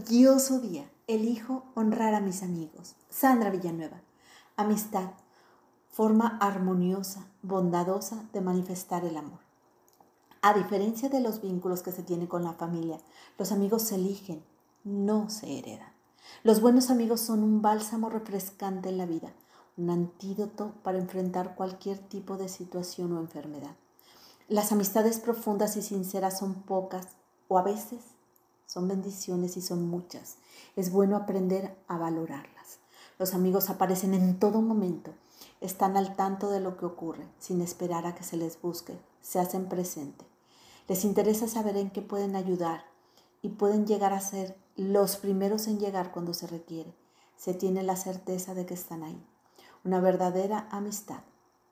[0.00, 0.90] maravilloso día.
[1.06, 2.94] Elijo honrar a mis amigos.
[3.10, 4.00] Sandra Villanueva.
[4.56, 5.10] Amistad.
[5.90, 9.40] Forma armoniosa, bondadosa de manifestar el amor.
[10.40, 12.98] A diferencia de los vínculos que se tiene con la familia,
[13.38, 14.42] los amigos se eligen,
[14.84, 15.92] no se heredan.
[16.44, 19.32] Los buenos amigos son un bálsamo refrescante en la vida,
[19.76, 23.76] un antídoto para enfrentar cualquier tipo de situación o enfermedad.
[24.48, 27.08] Las amistades profundas y sinceras son pocas
[27.48, 28.00] o a veces
[28.70, 30.36] son bendiciones y son muchas.
[30.76, 32.78] Es bueno aprender a valorarlas.
[33.18, 35.12] Los amigos aparecen en todo momento.
[35.60, 38.96] Están al tanto de lo que ocurre, sin esperar a que se les busque.
[39.22, 40.24] Se hacen presente.
[40.86, 42.84] Les interesa saber en qué pueden ayudar
[43.42, 46.94] y pueden llegar a ser los primeros en llegar cuando se requiere.
[47.36, 49.20] Se tiene la certeza de que están ahí.
[49.84, 51.24] Una verdadera amistad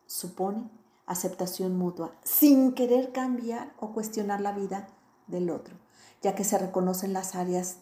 [0.08, 0.68] supone
[1.06, 4.88] aceptación mutua, sin querer cambiar o cuestionar la vida
[5.28, 5.76] del otro
[6.22, 7.76] ya que se reconocen las áreas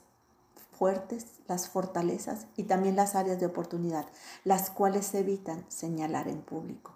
[0.72, 4.06] fuertes, las fortalezas y también las áreas de oportunidad,
[4.44, 6.92] las cuales se evitan señalar en público.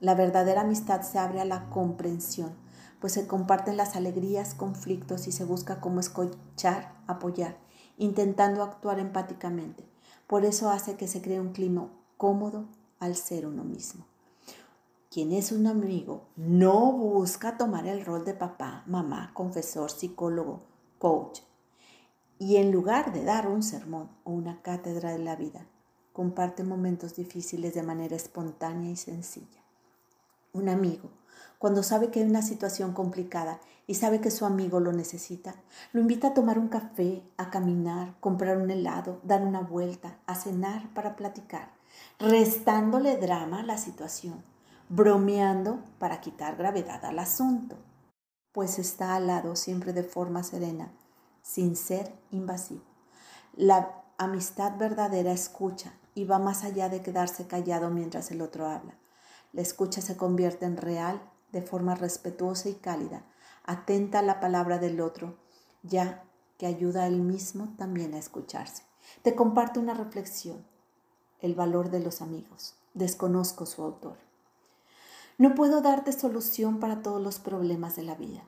[0.00, 2.54] La verdadera amistad se abre a la comprensión,
[3.00, 7.58] pues se comparten las alegrías, conflictos y se busca cómo escuchar, apoyar,
[7.98, 9.84] intentando actuar empáticamente.
[10.26, 12.66] Por eso hace que se cree un clima cómodo
[13.00, 14.06] al ser uno mismo.
[15.12, 20.60] Quien es un amigo no busca tomar el rol de papá, mamá, confesor, psicólogo,
[21.00, 21.40] coach.
[22.38, 25.66] Y en lugar de dar un sermón o una cátedra de la vida,
[26.12, 29.64] comparte momentos difíciles de manera espontánea y sencilla.
[30.52, 31.10] Un amigo,
[31.58, 35.56] cuando sabe que hay una situación complicada y sabe que su amigo lo necesita,
[35.92, 40.36] lo invita a tomar un café, a caminar, comprar un helado, dar una vuelta, a
[40.36, 41.72] cenar para platicar,
[42.20, 44.48] restándole drama a la situación
[44.90, 47.76] bromeando para quitar gravedad al asunto,
[48.50, 50.92] pues está al lado siempre de forma serena,
[51.42, 52.82] sin ser invasivo.
[53.54, 58.98] La amistad verdadera escucha y va más allá de quedarse callado mientras el otro habla.
[59.52, 61.22] La escucha se convierte en real
[61.52, 63.24] de forma respetuosa y cálida,
[63.64, 65.38] atenta a la palabra del otro,
[65.84, 66.24] ya
[66.58, 68.82] que ayuda a él mismo también a escucharse.
[69.22, 70.66] Te comparto una reflexión,
[71.40, 72.74] el valor de los amigos.
[72.92, 74.29] Desconozco su autor.
[75.40, 78.44] No puedo darte solución para todos los problemas de la vida,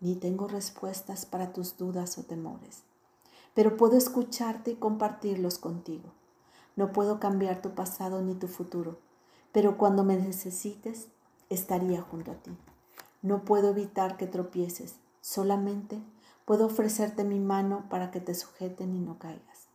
[0.00, 2.82] ni tengo respuestas para tus dudas o temores,
[3.54, 6.12] pero puedo escucharte y compartirlos contigo.
[6.76, 8.98] No puedo cambiar tu pasado ni tu futuro,
[9.50, 11.08] pero cuando me necesites,
[11.48, 12.54] estaría junto a ti.
[13.22, 16.02] No puedo evitar que tropieces, solamente
[16.44, 19.68] puedo ofrecerte mi mano para que te sujeten y no caigas.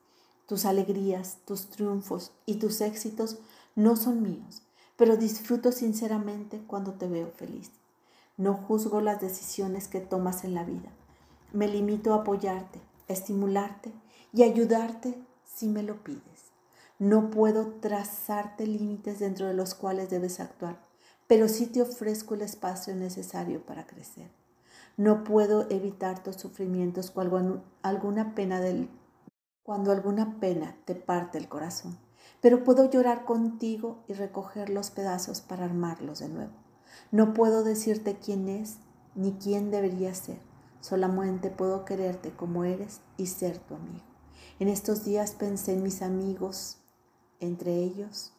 [0.45, 3.39] Tus alegrías, tus triunfos y tus éxitos
[3.73, 4.61] no son míos,
[5.01, 7.71] pero disfruto sinceramente cuando te veo feliz.
[8.37, 10.91] No juzgo las decisiones que tomas en la vida.
[11.53, 13.91] Me limito a apoyarte, estimularte
[14.31, 16.51] y ayudarte si me lo pides.
[16.99, 20.77] No puedo trazarte límites dentro de los cuales debes actuar,
[21.25, 24.29] pero sí te ofrezco el espacio necesario para crecer.
[24.97, 28.87] No puedo evitar tus sufrimientos cuando alguna pena, del,
[29.63, 31.97] cuando alguna pena te parte el corazón
[32.39, 36.53] pero puedo llorar contigo y recoger los pedazos para armarlos de nuevo.
[37.11, 38.77] No puedo decirte quién es
[39.15, 40.39] ni quién debería ser,
[40.79, 44.05] solamente puedo quererte como eres y ser tu amigo.
[44.59, 46.77] En estos días pensé en mis amigos,
[47.39, 48.33] entre ellos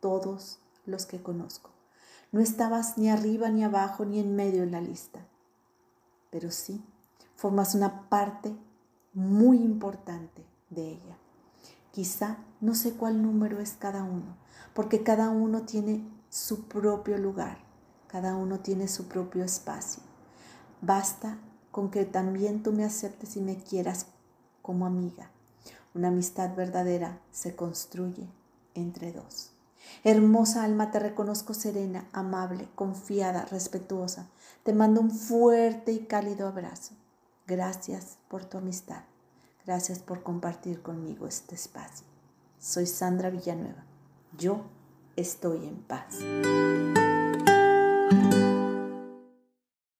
[0.00, 1.70] todos los que conozco.
[2.32, 5.26] No estabas ni arriba ni abajo ni en medio en la lista,
[6.30, 6.84] pero sí
[7.36, 8.56] formas una parte
[9.12, 11.18] muy importante de ella.
[11.94, 14.36] Quizá no sé cuál número es cada uno,
[14.74, 17.58] porque cada uno tiene su propio lugar,
[18.08, 20.02] cada uno tiene su propio espacio.
[20.80, 21.38] Basta
[21.70, 24.06] con que también tú me aceptes y me quieras
[24.60, 25.30] como amiga.
[25.94, 28.28] Una amistad verdadera se construye
[28.74, 29.52] entre dos.
[30.02, 34.26] Hermosa alma, te reconozco serena, amable, confiada, respetuosa.
[34.64, 36.94] Te mando un fuerte y cálido abrazo.
[37.46, 39.04] Gracias por tu amistad.
[39.66, 42.06] Gracias por compartir conmigo este espacio.
[42.58, 43.84] Soy Sandra Villanueva.
[44.36, 44.62] Yo
[45.16, 46.18] estoy en paz.